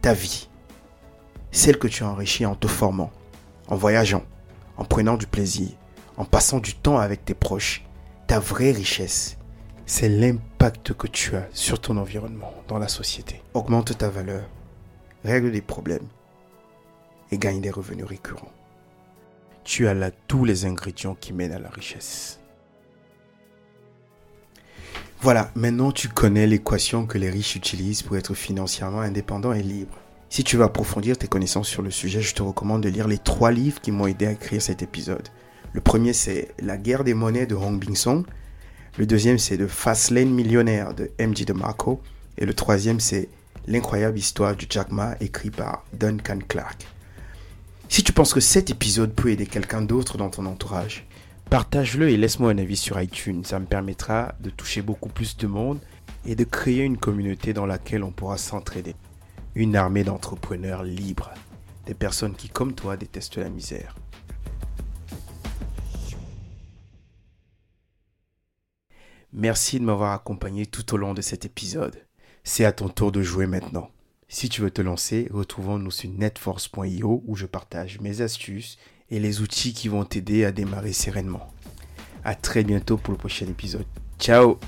ta 0.04 0.14
vie, 0.14 0.48
celle 1.50 1.80
que 1.80 1.88
tu 1.88 2.04
as 2.04 2.10
enrichie 2.10 2.46
en 2.46 2.54
te 2.54 2.68
formant, 2.68 3.10
en 3.68 3.76
voyageant, 3.76 4.24
en 4.78 4.86
prenant 4.86 5.18
du 5.18 5.26
plaisir, 5.26 5.70
en 6.18 6.26
passant 6.26 6.60
du 6.60 6.76
temps 6.76 7.00
avec 7.00 7.26
tes 7.26 7.34
proches. 7.34 7.84
Ta 8.28 8.40
vraie 8.40 8.72
richesse, 8.72 9.38
c'est 9.92 10.08
l'impact 10.08 10.94
que 10.94 11.06
tu 11.06 11.36
as 11.36 11.50
sur 11.52 11.82
ton 11.82 11.98
environnement, 11.98 12.54
dans 12.70 12.80
la 12.80 12.88
société. 12.88 13.42
Augmente 13.54 13.98
ta 13.98 14.08
valeur, 14.08 14.46
règle 15.26 15.52
des 15.52 15.60
problèmes 15.60 16.08
et 17.30 17.38
gagne 17.38 17.60
des 17.60 17.72
revenus 17.72 18.06
récurrents. 18.06 18.54
Tu 19.66 19.90
as 19.90 19.94
là 19.94 20.10
tous 20.30 20.46
les 20.46 20.64
ingrédients 20.64 21.18
qui 21.20 21.34
mènent 21.34 21.52
à 21.52 21.60
la 21.60 21.68
richesse. 21.68 22.40
Voilà, 25.20 25.52
maintenant 25.56 25.92
tu 25.92 26.08
connais 26.08 26.48
l'équation 26.48 27.06
que 27.06 27.18
les 27.18 27.30
riches 27.30 27.58
utilisent 27.58 28.02
pour 28.02 28.16
être 28.16 28.34
financièrement 28.34 29.02
indépendants 29.02 29.52
et 29.52 29.62
libres. 29.62 30.00
Si 30.30 30.46
tu 30.46 30.56
veux 30.56 30.64
approfondir 30.64 31.18
tes 31.18 31.28
connaissances 31.28 31.68
sur 31.68 31.82
le 31.82 31.92
sujet, 31.92 32.22
je 32.22 32.34
te 32.34 32.42
recommande 32.42 32.84
de 32.84 32.90
lire 32.90 33.10
les 33.10 33.18
trois 33.18 33.52
livres 33.52 33.82
qui 33.82 33.92
m'ont 33.92 34.08
aidé 34.08 34.26
à 34.26 34.32
écrire 34.32 34.62
cet 34.62 34.84
épisode. 34.84 35.28
Le 35.74 35.82
premier, 35.82 36.14
c'est 36.14 36.56
La 36.60 36.78
guerre 36.78 37.04
des 37.04 37.14
monnaies 37.14 37.46
de 37.46 37.56
Hong 37.56 37.78
Bing 37.78 37.98
Song. 37.98 38.24
Le 38.98 39.06
deuxième, 39.06 39.38
c'est 39.38 39.58
The 39.58 39.68
Fastlane 39.68 40.30
Millionnaire 40.30 40.94
de 40.94 41.12
MJ 41.18 41.46
DeMarco. 41.46 42.02
Et 42.38 42.46
le 42.46 42.54
troisième, 42.54 43.00
c'est 43.00 43.30
L'incroyable 43.68 44.18
histoire 44.18 44.56
du 44.56 44.66
Jack 44.68 44.92
Ma 44.92 45.16
écrit 45.20 45.52
par 45.52 45.86
Duncan 45.94 46.40
Clark. 46.48 46.88
Si 47.90 48.04
tu 48.04 48.12
penses 48.12 48.34
que 48.34 48.40
cet 48.40 48.72
épisode 48.72 49.14
peut 49.14 49.30
aider 49.30 49.46
quelqu'un 49.46 49.84
d'autre 49.84 50.18
dans 50.18 50.32
ton 50.32 50.48
entourage, 50.48 51.06
partage-le 51.50 52.10
et 52.10 52.18
laisse-moi 52.18 52.50
un 52.52 52.58
avis 52.58 52.76
sur 52.76 53.00
iTunes. 53.00 53.44
Ça 53.46 53.60
me 53.60 53.68
permettra 53.68 54.34
de 54.40 54.50
toucher 54.50 54.82
beaucoup 54.82 55.10
plus 55.10 55.38
de 55.38 55.46
monde 55.46 55.80
et 56.26 56.36
de 56.36 56.44
créer 56.44 56.84
une 56.84 56.98
communauté 56.98 57.54
dans 57.54 57.68
laquelle 57.68 58.04
on 58.04 58.12
pourra 58.12 58.38
s'entraider. 58.38 58.96
Une 59.54 59.76
armée 59.76 60.04
d'entrepreneurs 60.04 60.84
libres, 60.84 61.32
des 61.86 61.94
personnes 61.94 62.36
qui, 62.36 62.50
comme 62.50 62.74
toi, 62.74 62.98
détestent 62.98 63.38
la 63.38 63.50
misère. 63.50 63.96
Merci 69.34 69.80
de 69.80 69.86
m'avoir 69.86 70.12
accompagné 70.12 70.66
tout 70.66 70.94
au 70.94 70.98
long 70.98 71.14
de 71.14 71.22
cet 71.22 71.46
épisode. 71.46 72.06
C'est 72.44 72.66
à 72.66 72.72
ton 72.72 72.90
tour 72.90 73.12
de 73.12 73.22
jouer 73.22 73.48
maintenant. 73.48 73.90
Si 74.28 74.50
tu 74.50 74.62
veux 74.62 74.72
te 74.72 74.82
lancer, 74.82 75.30
retrouvons-nous 75.32 75.92
sur 75.92 76.10
netforce.io 76.10 77.24
où 77.26 77.36
je 77.36 77.46
partage 77.46 78.00
mes 78.00 78.22
astuces 78.22 78.78
et 79.10 79.20
les 79.20 79.42
outils 79.42 79.74
qui 79.74 79.88
vont 79.88 80.06
t'aider 80.06 80.46
à 80.46 80.52
démarrer 80.52 80.94
sereinement. 80.94 81.48
À 82.24 82.36
très 82.36 82.64
bientôt 82.64 82.98
pour 82.98 83.12
le 83.12 83.18
prochain 83.18 83.48
épisode. 83.48 83.86
Ciao 84.20 84.60